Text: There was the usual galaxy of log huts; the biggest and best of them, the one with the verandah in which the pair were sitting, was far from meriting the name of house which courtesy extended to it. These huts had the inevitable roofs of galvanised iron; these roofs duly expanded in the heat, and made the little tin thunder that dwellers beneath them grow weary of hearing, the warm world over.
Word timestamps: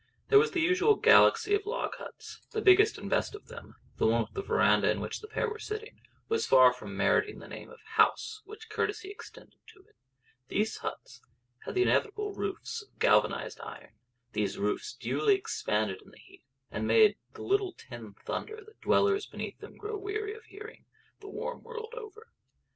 There 0.29 0.39
was 0.39 0.49
the 0.49 0.61
usual 0.61 0.95
galaxy 0.95 1.53
of 1.53 1.67
log 1.67 1.93
huts; 1.97 2.41
the 2.49 2.59
biggest 2.63 2.97
and 2.97 3.07
best 3.07 3.35
of 3.35 3.49
them, 3.49 3.75
the 3.97 4.07
one 4.07 4.23
with 4.23 4.33
the 4.33 4.41
verandah 4.41 4.89
in 4.89 4.99
which 4.99 5.19
the 5.19 5.27
pair 5.27 5.47
were 5.47 5.59
sitting, 5.59 6.01
was 6.27 6.47
far 6.47 6.73
from 6.73 6.97
meriting 6.97 7.37
the 7.37 7.47
name 7.47 7.69
of 7.69 7.81
house 7.83 8.41
which 8.43 8.67
courtesy 8.67 9.11
extended 9.11 9.59
to 9.67 9.81
it. 9.81 9.95
These 10.47 10.77
huts 10.77 11.21
had 11.67 11.75
the 11.75 11.83
inevitable 11.83 12.33
roofs 12.33 12.81
of 12.81 12.97
galvanised 12.97 13.59
iron; 13.61 13.93
these 14.33 14.57
roofs 14.57 14.93
duly 14.95 15.35
expanded 15.35 16.01
in 16.03 16.09
the 16.09 16.17
heat, 16.17 16.41
and 16.71 16.87
made 16.87 17.15
the 17.35 17.43
little 17.43 17.73
tin 17.73 18.15
thunder 18.25 18.55
that 18.65 18.81
dwellers 18.81 19.27
beneath 19.27 19.59
them 19.59 19.77
grow 19.77 19.95
weary 19.99 20.33
of 20.33 20.45
hearing, 20.45 20.85
the 21.19 21.29
warm 21.29 21.61
world 21.61 21.93
over. 21.95 22.31